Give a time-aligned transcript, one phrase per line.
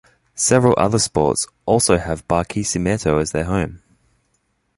[0.33, 3.83] Several other sports also have Barquisimeto as their home.